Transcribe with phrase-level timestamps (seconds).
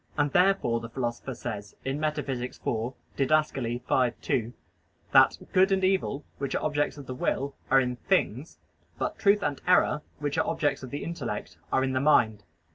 [0.17, 2.25] And therefore the Philosopher says in Metaph.
[2.25, 2.33] vi
[3.15, 3.29] (Did.
[3.29, 4.53] v, 2)
[5.11, 8.57] that "good and evil," which are objects of the will, "are in things,"
[8.97, 12.41] but "truth and error," which are objects of the intellect, "are in the mind."